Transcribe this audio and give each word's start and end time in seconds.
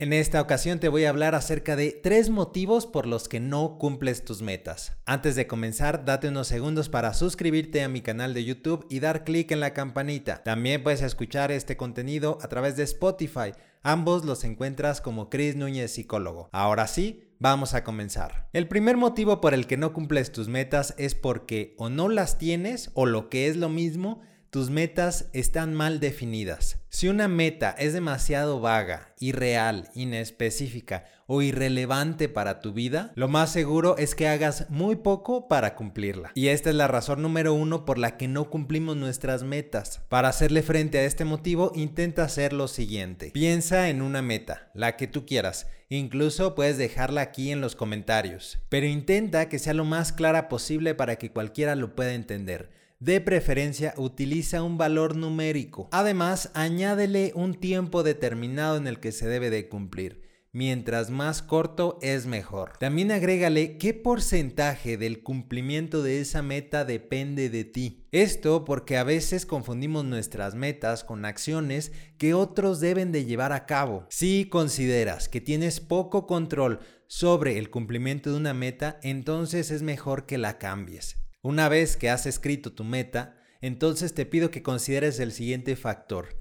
En 0.00 0.12
esta 0.12 0.40
ocasión 0.40 0.78
te 0.78 0.88
voy 0.88 1.06
a 1.06 1.08
hablar 1.08 1.34
acerca 1.34 1.74
de 1.74 1.90
tres 1.90 2.30
motivos 2.30 2.86
por 2.86 3.04
los 3.04 3.28
que 3.28 3.40
no 3.40 3.78
cumples 3.78 4.24
tus 4.24 4.42
metas. 4.42 4.96
Antes 5.06 5.34
de 5.34 5.48
comenzar, 5.48 6.04
date 6.04 6.28
unos 6.28 6.46
segundos 6.46 6.88
para 6.88 7.12
suscribirte 7.14 7.82
a 7.82 7.88
mi 7.88 8.00
canal 8.00 8.32
de 8.32 8.44
YouTube 8.44 8.86
y 8.88 9.00
dar 9.00 9.24
clic 9.24 9.50
en 9.50 9.58
la 9.58 9.74
campanita. 9.74 10.44
También 10.44 10.84
puedes 10.84 11.02
escuchar 11.02 11.50
este 11.50 11.76
contenido 11.76 12.38
a 12.42 12.46
través 12.46 12.76
de 12.76 12.84
Spotify. 12.84 13.54
Ambos 13.82 14.24
los 14.24 14.44
encuentras 14.44 15.00
como 15.00 15.30
Chris 15.30 15.56
Núñez 15.56 15.90
Psicólogo. 15.90 16.48
Ahora 16.52 16.86
sí, 16.86 17.34
vamos 17.40 17.74
a 17.74 17.82
comenzar. 17.82 18.48
El 18.52 18.68
primer 18.68 18.96
motivo 18.96 19.40
por 19.40 19.52
el 19.52 19.66
que 19.66 19.78
no 19.78 19.92
cumples 19.92 20.30
tus 20.30 20.46
metas 20.46 20.94
es 20.96 21.16
porque 21.16 21.74
o 21.76 21.88
no 21.88 22.08
las 22.08 22.38
tienes 22.38 22.92
o 22.94 23.04
lo 23.04 23.28
que 23.28 23.48
es 23.48 23.56
lo 23.56 23.68
mismo, 23.68 24.20
tus 24.50 24.70
metas 24.70 25.28
están 25.34 25.74
mal 25.74 26.00
definidas. 26.00 26.78
Si 26.88 27.08
una 27.08 27.28
meta 27.28 27.74
es 27.78 27.92
demasiado 27.92 28.60
vaga, 28.60 29.12
irreal, 29.20 29.90
inespecífica 29.94 31.04
o 31.26 31.42
irrelevante 31.42 32.30
para 32.30 32.60
tu 32.60 32.72
vida, 32.72 33.12
lo 33.14 33.28
más 33.28 33.52
seguro 33.52 33.98
es 33.98 34.14
que 34.14 34.26
hagas 34.26 34.70
muy 34.70 34.96
poco 34.96 35.48
para 35.48 35.74
cumplirla. 35.74 36.32
Y 36.34 36.48
esta 36.48 36.70
es 36.70 36.76
la 36.76 36.88
razón 36.88 37.20
número 37.20 37.52
uno 37.52 37.84
por 37.84 37.98
la 37.98 38.16
que 38.16 38.26
no 38.26 38.48
cumplimos 38.48 38.96
nuestras 38.96 39.42
metas. 39.42 40.00
Para 40.08 40.28
hacerle 40.28 40.62
frente 40.62 40.98
a 40.98 41.04
este 41.04 41.26
motivo, 41.26 41.70
intenta 41.74 42.24
hacer 42.24 42.54
lo 42.54 42.68
siguiente. 42.68 43.30
Piensa 43.32 43.90
en 43.90 44.00
una 44.00 44.22
meta, 44.22 44.70
la 44.72 44.96
que 44.96 45.06
tú 45.06 45.26
quieras. 45.26 45.66
Incluso 45.90 46.54
puedes 46.54 46.78
dejarla 46.78 47.20
aquí 47.20 47.50
en 47.50 47.60
los 47.60 47.76
comentarios. 47.76 48.58
Pero 48.70 48.86
intenta 48.86 49.50
que 49.50 49.58
sea 49.58 49.74
lo 49.74 49.84
más 49.84 50.12
clara 50.12 50.48
posible 50.48 50.94
para 50.94 51.16
que 51.16 51.32
cualquiera 51.32 51.74
lo 51.74 51.94
pueda 51.94 52.14
entender. 52.14 52.70
De 53.00 53.20
preferencia 53.20 53.94
utiliza 53.96 54.64
un 54.64 54.76
valor 54.76 55.14
numérico. 55.14 55.88
Además, 55.92 56.50
añádele 56.54 57.30
un 57.36 57.54
tiempo 57.54 58.02
determinado 58.02 58.76
en 58.76 58.88
el 58.88 58.98
que 58.98 59.12
se 59.12 59.28
debe 59.28 59.50
de 59.50 59.68
cumplir. 59.68 60.26
Mientras 60.50 61.08
más 61.08 61.40
corto 61.40 62.00
es 62.02 62.26
mejor. 62.26 62.72
También 62.80 63.12
agrégale 63.12 63.78
qué 63.78 63.94
porcentaje 63.94 64.96
del 64.96 65.22
cumplimiento 65.22 66.02
de 66.02 66.20
esa 66.20 66.42
meta 66.42 66.84
depende 66.84 67.50
de 67.50 67.62
ti. 67.62 68.08
Esto 68.10 68.64
porque 68.64 68.96
a 68.96 69.04
veces 69.04 69.46
confundimos 69.46 70.04
nuestras 70.04 70.56
metas 70.56 71.04
con 71.04 71.24
acciones 71.24 71.92
que 72.16 72.34
otros 72.34 72.80
deben 72.80 73.12
de 73.12 73.24
llevar 73.24 73.52
a 73.52 73.66
cabo. 73.66 74.06
Si 74.08 74.46
consideras 74.46 75.28
que 75.28 75.40
tienes 75.40 75.78
poco 75.78 76.26
control 76.26 76.80
sobre 77.06 77.58
el 77.58 77.70
cumplimiento 77.70 78.32
de 78.32 78.38
una 78.38 78.54
meta, 78.54 78.98
entonces 79.04 79.70
es 79.70 79.82
mejor 79.82 80.26
que 80.26 80.38
la 80.38 80.58
cambies. 80.58 81.14
Una 81.42 81.68
vez 81.68 81.96
que 81.96 82.10
has 82.10 82.26
escrito 82.26 82.72
tu 82.72 82.84
meta, 82.84 83.40
entonces 83.60 84.14
te 84.14 84.26
pido 84.26 84.50
que 84.50 84.62
consideres 84.62 85.20
el 85.20 85.32
siguiente 85.32 85.76
factor. 85.76 86.40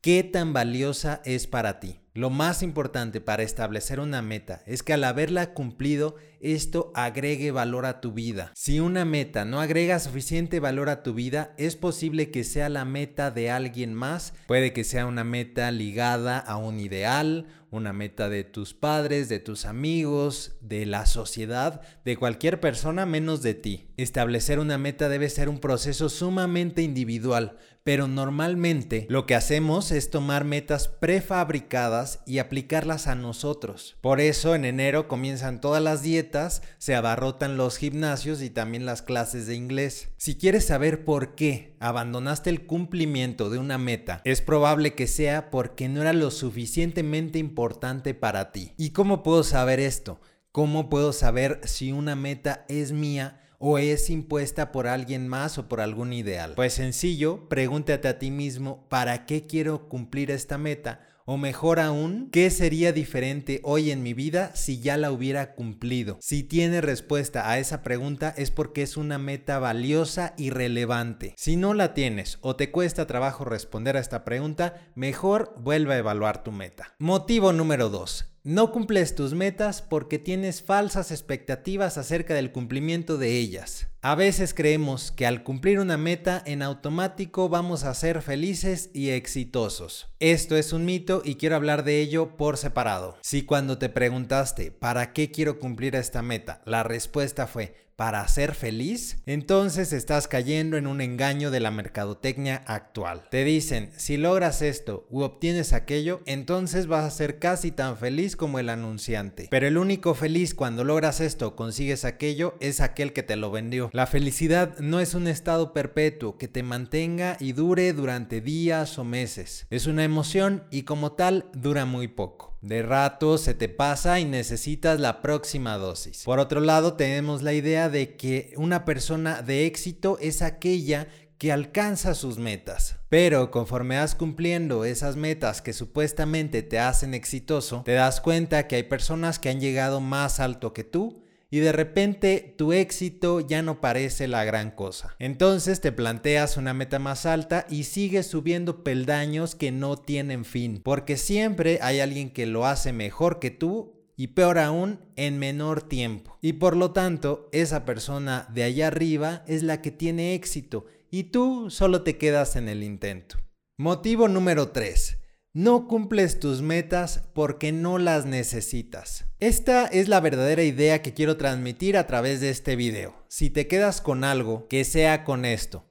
¿Qué 0.00 0.22
tan 0.22 0.52
valiosa 0.52 1.22
es 1.24 1.46
para 1.46 1.80
ti? 1.80 2.03
Lo 2.16 2.30
más 2.30 2.62
importante 2.62 3.20
para 3.20 3.42
establecer 3.42 3.98
una 3.98 4.22
meta 4.22 4.62
es 4.66 4.84
que 4.84 4.92
al 4.92 5.02
haberla 5.02 5.52
cumplido, 5.52 6.14
esto 6.38 6.92
agregue 6.94 7.50
valor 7.50 7.86
a 7.86 8.00
tu 8.00 8.12
vida. 8.12 8.52
Si 8.54 8.78
una 8.78 9.04
meta 9.04 9.44
no 9.44 9.60
agrega 9.60 9.98
suficiente 9.98 10.60
valor 10.60 10.90
a 10.90 11.02
tu 11.02 11.12
vida, 11.12 11.54
es 11.58 11.74
posible 11.74 12.30
que 12.30 12.44
sea 12.44 12.68
la 12.68 12.84
meta 12.84 13.32
de 13.32 13.50
alguien 13.50 13.94
más. 13.94 14.32
Puede 14.46 14.72
que 14.72 14.84
sea 14.84 15.06
una 15.06 15.24
meta 15.24 15.72
ligada 15.72 16.38
a 16.38 16.56
un 16.56 16.78
ideal, 16.78 17.46
una 17.72 17.92
meta 17.92 18.28
de 18.28 18.44
tus 18.44 18.74
padres, 18.74 19.28
de 19.28 19.40
tus 19.40 19.64
amigos, 19.64 20.56
de 20.60 20.86
la 20.86 21.06
sociedad, 21.06 21.80
de 22.04 22.16
cualquier 22.16 22.60
persona 22.60 23.06
menos 23.06 23.42
de 23.42 23.54
ti. 23.54 23.88
Establecer 23.96 24.60
una 24.60 24.78
meta 24.78 25.08
debe 25.08 25.28
ser 25.28 25.48
un 25.48 25.58
proceso 25.58 26.08
sumamente 26.08 26.82
individual, 26.82 27.58
pero 27.82 28.06
normalmente 28.06 29.06
lo 29.10 29.26
que 29.26 29.34
hacemos 29.34 29.90
es 29.90 30.10
tomar 30.10 30.44
metas 30.44 30.88
prefabricadas 30.88 32.03
y 32.26 32.38
aplicarlas 32.38 33.06
a 33.06 33.14
nosotros. 33.14 33.96
Por 34.00 34.20
eso 34.20 34.54
en 34.54 34.64
enero 34.64 35.08
comienzan 35.08 35.60
todas 35.60 35.82
las 35.82 36.02
dietas, 36.02 36.62
se 36.78 36.94
abarrotan 36.94 37.56
los 37.56 37.76
gimnasios 37.76 38.42
y 38.42 38.50
también 38.50 38.86
las 38.86 39.02
clases 39.02 39.46
de 39.46 39.54
inglés. 39.54 40.08
Si 40.16 40.36
quieres 40.36 40.66
saber 40.66 41.04
por 41.04 41.34
qué 41.34 41.76
abandonaste 41.80 42.50
el 42.50 42.66
cumplimiento 42.66 43.50
de 43.50 43.58
una 43.58 43.78
meta, 43.78 44.20
es 44.24 44.40
probable 44.40 44.94
que 44.94 45.06
sea 45.06 45.50
porque 45.50 45.88
no 45.88 46.00
era 46.00 46.12
lo 46.12 46.30
suficientemente 46.30 47.38
importante 47.38 48.14
para 48.14 48.52
ti. 48.52 48.72
¿Y 48.76 48.90
cómo 48.90 49.22
puedo 49.22 49.42
saber 49.42 49.80
esto? 49.80 50.20
¿Cómo 50.52 50.88
puedo 50.88 51.12
saber 51.12 51.60
si 51.64 51.92
una 51.92 52.14
meta 52.16 52.64
es 52.68 52.92
mía? 52.92 53.40
o 53.66 53.78
es 53.78 54.10
impuesta 54.10 54.72
por 54.72 54.86
alguien 54.86 55.26
más 55.26 55.56
o 55.56 55.68
por 55.68 55.80
algún 55.80 56.12
ideal? 56.12 56.52
Pues 56.54 56.74
sencillo, 56.74 57.48
pregúntate 57.48 58.08
a 58.08 58.18
ti 58.18 58.30
mismo, 58.30 58.86
¿para 58.90 59.24
qué 59.24 59.46
quiero 59.46 59.88
cumplir 59.88 60.30
esta 60.30 60.58
meta? 60.58 61.00
O 61.26 61.38
mejor 61.38 61.80
aún, 61.80 62.28
¿qué 62.30 62.50
sería 62.50 62.92
diferente 62.92 63.62
hoy 63.64 63.90
en 63.90 64.02
mi 64.02 64.12
vida 64.12 64.54
si 64.54 64.80
ya 64.80 64.98
la 64.98 65.10
hubiera 65.10 65.54
cumplido? 65.54 66.18
Si 66.20 66.42
tiene 66.42 66.82
respuesta 66.82 67.48
a 67.48 67.58
esa 67.58 67.82
pregunta 67.82 68.34
es 68.36 68.50
porque 68.50 68.82
es 68.82 68.98
una 68.98 69.16
meta 69.16 69.58
valiosa 69.58 70.34
y 70.36 70.50
relevante. 70.50 71.32
Si 71.38 71.56
no 71.56 71.72
la 71.72 71.94
tienes 71.94 72.36
o 72.42 72.56
te 72.56 72.70
cuesta 72.70 73.06
trabajo 73.06 73.46
responder 73.46 73.96
a 73.96 74.00
esta 74.00 74.22
pregunta, 74.22 74.82
mejor 74.94 75.54
vuelve 75.56 75.94
a 75.94 75.98
evaluar 75.98 76.42
tu 76.42 76.52
meta. 76.52 76.94
Motivo 76.98 77.54
número 77.54 77.88
2. 77.88 78.33
No 78.46 78.72
cumples 78.72 79.14
tus 79.14 79.32
metas 79.32 79.80
porque 79.80 80.18
tienes 80.18 80.62
falsas 80.62 81.10
expectativas 81.10 81.96
acerca 81.96 82.34
del 82.34 82.52
cumplimiento 82.52 83.16
de 83.16 83.38
ellas. 83.38 83.86
A 84.02 84.16
veces 84.16 84.52
creemos 84.52 85.10
que 85.12 85.24
al 85.26 85.42
cumplir 85.44 85.80
una 85.80 85.96
meta 85.96 86.42
en 86.44 86.60
automático 86.60 87.48
vamos 87.48 87.84
a 87.84 87.94
ser 87.94 88.20
felices 88.20 88.90
y 88.92 89.08
exitosos. 89.08 90.10
Esto 90.20 90.58
es 90.58 90.74
un 90.74 90.84
mito 90.84 91.22
y 91.24 91.36
quiero 91.36 91.56
hablar 91.56 91.84
de 91.84 92.02
ello 92.02 92.36
por 92.36 92.58
separado. 92.58 93.16
Si 93.22 93.46
cuando 93.46 93.78
te 93.78 93.88
preguntaste 93.88 94.70
¿para 94.70 95.14
qué 95.14 95.30
quiero 95.30 95.58
cumplir 95.58 95.96
esta 95.96 96.20
meta? 96.20 96.60
La 96.66 96.82
respuesta 96.82 97.46
fue 97.46 97.83
para 97.96 98.26
ser 98.28 98.54
feliz, 98.54 99.18
entonces 99.26 99.92
estás 99.92 100.28
cayendo 100.28 100.76
en 100.76 100.86
un 100.86 101.00
engaño 101.00 101.50
de 101.50 101.60
la 101.60 101.70
mercadotecnia 101.70 102.62
actual. 102.66 103.28
Te 103.30 103.44
dicen, 103.44 103.90
si 103.96 104.16
logras 104.16 104.62
esto 104.62 105.06
u 105.10 105.22
obtienes 105.22 105.72
aquello, 105.72 106.20
entonces 106.26 106.86
vas 106.86 107.04
a 107.04 107.10
ser 107.10 107.38
casi 107.38 107.70
tan 107.70 107.96
feliz 107.96 108.36
como 108.36 108.58
el 108.58 108.68
anunciante. 108.68 109.48
Pero 109.50 109.66
el 109.66 109.78
único 109.78 110.14
feliz 110.14 110.54
cuando 110.54 110.84
logras 110.84 111.20
esto 111.20 111.54
consigues 111.56 112.04
aquello 112.04 112.56
es 112.60 112.80
aquel 112.80 113.12
que 113.12 113.22
te 113.22 113.36
lo 113.36 113.50
vendió. 113.50 113.90
La 113.92 114.06
felicidad 114.06 114.78
no 114.78 115.00
es 115.00 115.14
un 115.14 115.28
estado 115.28 115.72
perpetuo 115.72 116.36
que 116.36 116.48
te 116.48 116.62
mantenga 116.62 117.36
y 117.38 117.52
dure 117.52 117.92
durante 117.92 118.40
días 118.40 118.98
o 118.98 119.04
meses. 119.04 119.66
Es 119.70 119.86
una 119.86 120.04
emoción 120.04 120.64
y 120.70 120.82
como 120.82 121.12
tal 121.12 121.46
dura 121.54 121.84
muy 121.84 122.08
poco. 122.08 122.53
De 122.64 122.82
rato 122.82 123.36
se 123.36 123.52
te 123.52 123.68
pasa 123.68 124.20
y 124.20 124.24
necesitas 124.24 124.98
la 124.98 125.20
próxima 125.20 125.76
dosis. 125.76 126.22
Por 126.24 126.38
otro 126.38 126.60
lado, 126.60 126.94
tenemos 126.94 127.42
la 127.42 127.52
idea 127.52 127.90
de 127.90 128.16
que 128.16 128.54
una 128.56 128.86
persona 128.86 129.42
de 129.42 129.66
éxito 129.66 130.16
es 130.18 130.40
aquella 130.40 131.08
que 131.36 131.52
alcanza 131.52 132.14
sus 132.14 132.38
metas. 132.38 132.96
Pero 133.10 133.50
conforme 133.50 133.98
vas 133.98 134.14
cumpliendo 134.14 134.86
esas 134.86 135.14
metas 135.14 135.60
que 135.60 135.74
supuestamente 135.74 136.62
te 136.62 136.78
hacen 136.78 137.12
exitoso, 137.12 137.82
te 137.84 137.92
das 137.92 138.22
cuenta 138.22 138.66
que 138.66 138.76
hay 138.76 138.84
personas 138.84 139.38
que 139.38 139.50
han 139.50 139.60
llegado 139.60 140.00
más 140.00 140.40
alto 140.40 140.72
que 140.72 140.84
tú 140.84 141.23
y 141.50 141.60
de 141.60 141.72
repente 141.72 142.54
tu 142.56 142.72
éxito 142.72 143.40
ya 143.40 143.62
no 143.62 143.80
parece 143.80 144.28
la 144.28 144.44
gran 144.44 144.70
cosa. 144.70 145.14
Entonces 145.18 145.80
te 145.80 145.92
planteas 145.92 146.56
una 146.56 146.74
meta 146.74 146.98
más 146.98 147.26
alta 147.26 147.66
y 147.68 147.84
sigues 147.84 148.26
subiendo 148.26 148.82
peldaños 148.82 149.54
que 149.54 149.72
no 149.72 149.96
tienen 149.96 150.44
fin, 150.44 150.80
porque 150.82 151.16
siempre 151.16 151.78
hay 151.82 152.00
alguien 152.00 152.30
que 152.30 152.46
lo 152.46 152.66
hace 152.66 152.92
mejor 152.92 153.38
que 153.38 153.50
tú 153.50 153.94
y 154.16 154.28
peor 154.28 154.58
aún, 154.58 155.00
en 155.16 155.38
menor 155.38 155.82
tiempo. 155.82 156.38
Y 156.40 156.54
por 156.54 156.76
lo 156.76 156.92
tanto, 156.92 157.48
esa 157.52 157.84
persona 157.84 158.48
de 158.52 158.62
allá 158.62 158.88
arriba 158.88 159.42
es 159.46 159.62
la 159.62 159.82
que 159.82 159.90
tiene 159.90 160.34
éxito 160.34 160.86
y 161.10 161.24
tú 161.24 161.70
solo 161.70 162.02
te 162.02 162.16
quedas 162.16 162.56
en 162.56 162.68
el 162.68 162.82
intento. 162.82 163.38
Motivo 163.76 164.28
número 164.28 164.68
3. 164.68 165.18
No 165.56 165.86
cumples 165.86 166.40
tus 166.40 166.62
metas 166.62 167.28
porque 167.32 167.70
no 167.70 167.98
las 167.98 168.26
necesitas. 168.26 169.26
Esta 169.38 169.86
es 169.86 170.08
la 170.08 170.18
verdadera 170.18 170.64
idea 170.64 171.00
que 171.00 171.14
quiero 171.14 171.36
transmitir 171.36 171.96
a 171.96 172.08
través 172.08 172.40
de 172.40 172.50
este 172.50 172.74
video. 172.74 173.14
Si 173.28 173.50
te 173.50 173.68
quedas 173.68 174.00
con 174.00 174.24
algo, 174.24 174.66
que 174.66 174.82
sea 174.84 175.22
con 175.22 175.44
esto. 175.44 175.84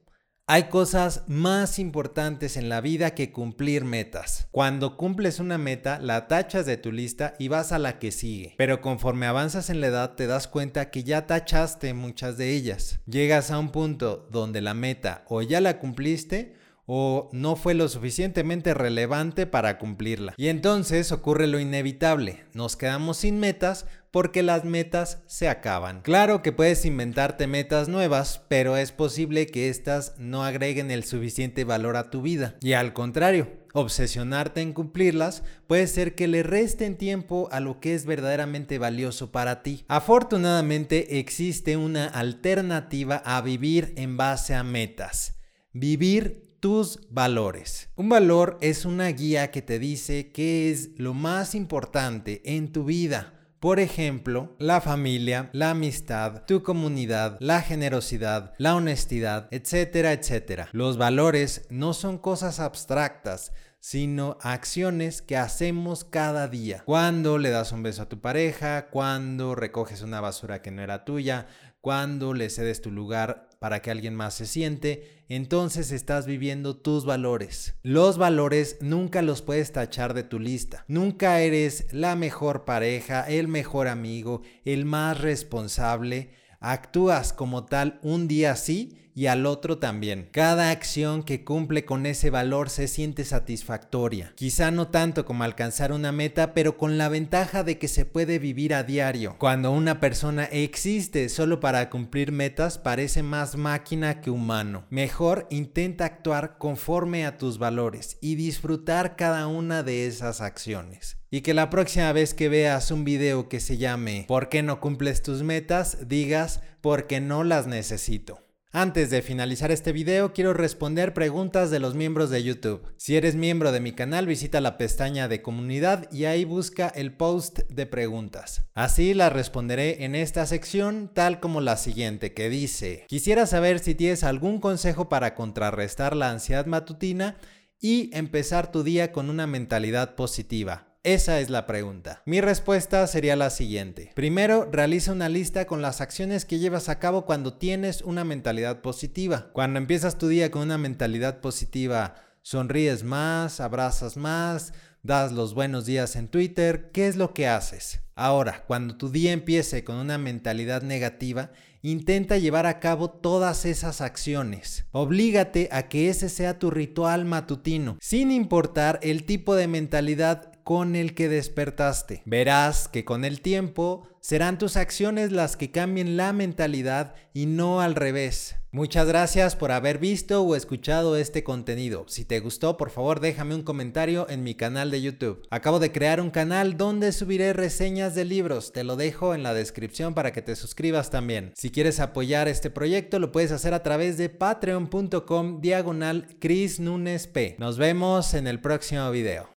Hay 0.46 0.64
cosas 0.64 1.22
más 1.28 1.78
importantes 1.78 2.58
en 2.58 2.68
la 2.68 2.82
vida 2.82 3.14
que 3.14 3.32
cumplir 3.32 3.86
metas. 3.86 4.48
Cuando 4.50 4.98
cumples 4.98 5.40
una 5.40 5.56
meta, 5.56 5.98
la 5.98 6.28
tachas 6.28 6.66
de 6.66 6.76
tu 6.76 6.92
lista 6.92 7.32
y 7.38 7.48
vas 7.48 7.72
a 7.72 7.78
la 7.78 7.98
que 7.98 8.12
sigue. 8.12 8.54
Pero 8.58 8.82
conforme 8.82 9.24
avanzas 9.24 9.70
en 9.70 9.80
la 9.80 9.86
edad, 9.86 10.14
te 10.14 10.26
das 10.26 10.46
cuenta 10.46 10.90
que 10.90 11.04
ya 11.04 11.26
tachaste 11.26 11.94
muchas 11.94 12.36
de 12.36 12.50
ellas. 12.50 13.00
Llegas 13.06 13.50
a 13.50 13.58
un 13.58 13.72
punto 13.72 14.28
donde 14.30 14.60
la 14.60 14.74
meta 14.74 15.24
o 15.26 15.40
ya 15.40 15.62
la 15.62 15.78
cumpliste 15.78 16.62
o 16.86 17.28
no 17.32 17.56
fue 17.56 17.74
lo 17.74 17.88
suficientemente 17.88 18.74
relevante 18.74 19.46
para 19.46 19.78
cumplirla. 19.78 20.34
Y 20.36 20.48
entonces 20.48 21.12
ocurre 21.12 21.46
lo 21.46 21.60
inevitable, 21.60 22.44
nos 22.52 22.76
quedamos 22.76 23.18
sin 23.18 23.38
metas 23.38 23.86
porque 24.10 24.44
las 24.44 24.64
metas 24.64 25.24
se 25.26 25.48
acaban. 25.48 26.00
Claro 26.02 26.40
que 26.40 26.52
puedes 26.52 26.84
inventarte 26.84 27.48
metas 27.48 27.88
nuevas, 27.88 28.44
pero 28.46 28.76
es 28.76 28.92
posible 28.92 29.46
que 29.46 29.68
éstas 29.68 30.14
no 30.18 30.44
agreguen 30.44 30.92
el 30.92 31.02
suficiente 31.02 31.64
valor 31.64 31.96
a 31.96 32.10
tu 32.10 32.22
vida. 32.22 32.54
Y 32.60 32.74
al 32.74 32.92
contrario, 32.92 33.48
obsesionarte 33.72 34.60
en 34.60 34.72
cumplirlas 34.72 35.42
puede 35.66 35.88
ser 35.88 36.14
que 36.14 36.28
le 36.28 36.44
resten 36.44 36.96
tiempo 36.96 37.48
a 37.50 37.58
lo 37.58 37.80
que 37.80 37.94
es 37.94 38.06
verdaderamente 38.06 38.78
valioso 38.78 39.32
para 39.32 39.64
ti. 39.64 39.84
Afortunadamente 39.88 41.18
existe 41.18 41.76
una 41.76 42.06
alternativa 42.06 43.16
a 43.16 43.40
vivir 43.40 43.94
en 43.96 44.16
base 44.16 44.54
a 44.54 44.62
metas. 44.62 45.40
Vivir 45.72 46.43
tus 46.64 46.98
valores. 47.10 47.90
Un 47.94 48.08
valor 48.08 48.56
es 48.62 48.86
una 48.86 49.08
guía 49.08 49.50
que 49.50 49.60
te 49.60 49.78
dice 49.78 50.32
qué 50.32 50.70
es 50.70 50.92
lo 50.96 51.12
más 51.12 51.54
importante 51.54 52.40
en 52.46 52.72
tu 52.72 52.84
vida. 52.84 53.34
Por 53.60 53.80
ejemplo, 53.80 54.56
la 54.58 54.80
familia, 54.80 55.50
la 55.52 55.72
amistad, 55.72 56.46
tu 56.46 56.62
comunidad, 56.62 57.36
la 57.40 57.60
generosidad, 57.60 58.54
la 58.56 58.76
honestidad, 58.76 59.46
etcétera, 59.50 60.12
etcétera. 60.12 60.70
Los 60.72 60.96
valores 60.96 61.66
no 61.68 61.92
son 61.92 62.16
cosas 62.16 62.60
abstractas, 62.60 63.52
sino 63.84 64.38
acciones 64.40 65.20
que 65.20 65.36
hacemos 65.36 66.04
cada 66.04 66.48
día. 66.48 66.82
Cuando 66.86 67.36
le 67.36 67.50
das 67.50 67.70
un 67.70 67.82
beso 67.82 68.00
a 68.00 68.08
tu 68.08 68.18
pareja, 68.18 68.88
cuando 68.88 69.54
recoges 69.54 70.00
una 70.00 70.22
basura 70.22 70.62
que 70.62 70.70
no 70.70 70.80
era 70.80 71.04
tuya, 71.04 71.48
cuando 71.82 72.32
le 72.32 72.48
cedes 72.48 72.80
tu 72.80 72.90
lugar 72.90 73.50
para 73.58 73.82
que 73.82 73.90
alguien 73.90 74.14
más 74.14 74.32
se 74.32 74.46
siente, 74.46 75.22
entonces 75.28 75.92
estás 75.92 76.24
viviendo 76.24 76.78
tus 76.78 77.04
valores. 77.04 77.74
Los 77.82 78.16
valores 78.16 78.78
nunca 78.80 79.20
los 79.20 79.42
puedes 79.42 79.72
tachar 79.72 80.14
de 80.14 80.22
tu 80.22 80.38
lista. 80.38 80.86
Nunca 80.88 81.42
eres 81.42 81.92
la 81.92 82.16
mejor 82.16 82.64
pareja, 82.64 83.28
el 83.28 83.48
mejor 83.48 83.88
amigo, 83.88 84.40
el 84.64 84.86
más 84.86 85.20
responsable. 85.20 86.30
Actúas 86.66 87.34
como 87.34 87.66
tal 87.66 87.98
un 88.02 88.26
día 88.26 88.56
sí 88.56 88.96
y 89.14 89.26
al 89.26 89.44
otro 89.44 89.76
también. 89.76 90.28
Cada 90.32 90.70
acción 90.70 91.22
que 91.22 91.44
cumple 91.44 91.84
con 91.84 92.06
ese 92.06 92.30
valor 92.30 92.70
se 92.70 92.88
siente 92.88 93.26
satisfactoria. 93.26 94.32
Quizá 94.34 94.70
no 94.70 94.88
tanto 94.88 95.26
como 95.26 95.44
alcanzar 95.44 95.92
una 95.92 96.10
meta, 96.10 96.54
pero 96.54 96.78
con 96.78 96.96
la 96.96 97.10
ventaja 97.10 97.64
de 97.64 97.78
que 97.78 97.86
se 97.86 98.06
puede 98.06 98.38
vivir 98.38 98.72
a 98.72 98.82
diario. 98.82 99.36
Cuando 99.38 99.72
una 99.72 100.00
persona 100.00 100.44
existe 100.44 101.28
solo 101.28 101.60
para 101.60 101.90
cumplir 101.90 102.32
metas, 102.32 102.78
parece 102.78 103.22
más 103.22 103.56
máquina 103.56 104.22
que 104.22 104.30
humano. 104.30 104.86
Mejor 104.88 105.46
intenta 105.50 106.06
actuar 106.06 106.56
conforme 106.56 107.26
a 107.26 107.36
tus 107.36 107.58
valores 107.58 108.16
y 108.22 108.36
disfrutar 108.36 109.16
cada 109.16 109.46
una 109.48 109.82
de 109.82 110.06
esas 110.06 110.40
acciones. 110.40 111.18
Y 111.34 111.40
que 111.40 111.52
la 111.52 111.68
próxima 111.68 112.12
vez 112.12 112.32
que 112.32 112.48
veas 112.48 112.92
un 112.92 113.02
video 113.02 113.48
que 113.48 113.58
se 113.58 113.76
llame 113.76 114.24
¿Por 114.28 114.48
qué 114.48 114.62
no 114.62 114.80
cumples 114.80 115.20
tus 115.20 115.42
metas? 115.42 116.06
digas 116.06 116.60
porque 116.80 117.20
no 117.20 117.42
las 117.42 117.66
necesito. 117.66 118.46
Antes 118.70 119.10
de 119.10 119.20
finalizar 119.20 119.72
este 119.72 119.90
video, 119.90 120.32
quiero 120.32 120.54
responder 120.54 121.12
preguntas 121.12 121.72
de 121.72 121.80
los 121.80 121.96
miembros 121.96 122.30
de 122.30 122.44
YouTube. 122.44 122.86
Si 122.98 123.16
eres 123.16 123.34
miembro 123.34 123.72
de 123.72 123.80
mi 123.80 123.90
canal, 123.90 124.28
visita 124.28 124.60
la 124.60 124.78
pestaña 124.78 125.26
de 125.26 125.42
comunidad 125.42 126.08
y 126.12 126.26
ahí 126.26 126.44
busca 126.44 126.86
el 126.86 127.16
post 127.16 127.62
de 127.68 127.86
preguntas. 127.86 128.62
Así 128.72 129.12
las 129.12 129.32
responderé 129.32 130.04
en 130.04 130.14
esta 130.14 130.46
sección, 130.46 131.10
tal 131.12 131.40
como 131.40 131.60
la 131.60 131.76
siguiente, 131.78 132.32
que 132.32 132.48
dice, 132.48 133.06
quisiera 133.08 133.48
saber 133.48 133.80
si 133.80 133.96
tienes 133.96 134.22
algún 134.22 134.60
consejo 134.60 135.08
para 135.08 135.34
contrarrestar 135.34 136.14
la 136.14 136.30
ansiedad 136.30 136.66
matutina 136.66 137.38
y 137.80 138.16
empezar 138.16 138.70
tu 138.70 138.84
día 138.84 139.10
con 139.10 139.30
una 139.30 139.48
mentalidad 139.48 140.14
positiva. 140.14 140.93
Esa 141.04 141.38
es 141.38 141.50
la 141.50 141.66
pregunta. 141.66 142.22
Mi 142.24 142.40
respuesta 142.40 143.06
sería 143.06 143.36
la 143.36 143.50
siguiente. 143.50 144.10
Primero, 144.14 144.70
realiza 144.72 145.12
una 145.12 145.28
lista 145.28 145.66
con 145.66 145.82
las 145.82 146.00
acciones 146.00 146.46
que 146.46 146.58
llevas 146.58 146.88
a 146.88 146.98
cabo 146.98 147.26
cuando 147.26 147.58
tienes 147.58 148.00
una 148.00 148.24
mentalidad 148.24 148.80
positiva. 148.80 149.50
Cuando 149.52 149.78
empiezas 149.78 150.16
tu 150.16 150.28
día 150.28 150.50
con 150.50 150.62
una 150.62 150.78
mentalidad 150.78 151.42
positiva, 151.42 152.14
sonríes 152.40 153.04
más, 153.04 153.60
abrazas 153.60 154.16
más, 154.16 154.72
das 155.02 155.30
los 155.32 155.52
buenos 155.52 155.84
días 155.84 156.16
en 156.16 156.28
Twitter, 156.28 156.90
¿qué 156.90 157.06
es 157.06 157.16
lo 157.16 157.34
que 157.34 157.48
haces? 157.48 158.00
Ahora, 158.14 158.64
cuando 158.66 158.96
tu 158.96 159.10
día 159.10 159.32
empiece 159.32 159.84
con 159.84 159.96
una 159.96 160.16
mentalidad 160.16 160.80
negativa, 160.80 161.50
intenta 161.82 162.38
llevar 162.38 162.64
a 162.64 162.80
cabo 162.80 163.10
todas 163.10 163.66
esas 163.66 164.00
acciones. 164.00 164.86
Oblígate 164.92 165.68
a 165.70 165.90
que 165.90 166.08
ese 166.08 166.30
sea 166.30 166.58
tu 166.58 166.70
ritual 166.70 167.26
matutino, 167.26 167.98
sin 168.00 168.30
importar 168.30 169.00
el 169.02 169.26
tipo 169.26 169.54
de 169.54 169.68
mentalidad 169.68 170.53
con 170.64 170.96
el 170.96 171.14
que 171.14 171.28
despertaste. 171.28 172.22
Verás 172.24 172.88
que 172.88 173.04
con 173.04 173.24
el 173.24 173.40
tiempo 173.40 174.08
serán 174.20 174.58
tus 174.58 174.76
acciones 174.78 175.30
las 175.30 175.56
que 175.56 175.70
cambien 175.70 176.16
la 176.16 176.32
mentalidad 176.32 177.14
y 177.34 177.46
no 177.46 177.82
al 177.82 177.94
revés. 177.94 178.56
Muchas 178.74 179.06
gracias 179.06 179.54
por 179.54 179.70
haber 179.70 179.98
visto 179.98 180.42
o 180.42 180.56
escuchado 180.56 181.16
este 181.16 181.44
contenido. 181.44 182.06
Si 182.08 182.24
te 182.24 182.40
gustó, 182.40 182.76
por 182.76 182.90
favor 182.90 183.20
déjame 183.20 183.54
un 183.54 183.62
comentario 183.62 184.26
en 184.28 184.42
mi 184.42 184.56
canal 184.56 184.90
de 184.90 185.00
YouTube. 185.00 185.46
Acabo 185.50 185.78
de 185.78 185.92
crear 185.92 186.20
un 186.20 186.30
canal 186.30 186.76
donde 186.76 187.12
subiré 187.12 187.52
reseñas 187.52 188.16
de 188.16 188.24
libros. 188.24 188.72
Te 188.72 188.82
lo 188.82 188.96
dejo 188.96 189.34
en 189.34 189.44
la 189.44 189.54
descripción 189.54 190.14
para 190.14 190.32
que 190.32 190.42
te 190.42 190.56
suscribas 190.56 191.10
también. 191.10 191.52
Si 191.54 191.70
quieres 191.70 192.00
apoyar 192.00 192.48
este 192.48 192.68
proyecto, 192.70 193.20
lo 193.20 193.30
puedes 193.30 193.52
hacer 193.52 193.74
a 193.74 193.82
través 193.84 194.16
de 194.16 194.28
patreon.com 194.30 195.60
diagonal 195.60 196.26
Chris 196.40 196.80
Nunes 196.80 197.28
P. 197.28 197.54
Nos 197.60 197.78
vemos 197.78 198.34
en 198.34 198.48
el 198.48 198.60
próximo 198.60 199.08
video. 199.12 199.48